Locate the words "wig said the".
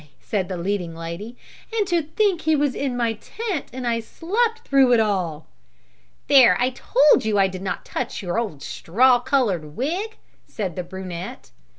9.77-10.83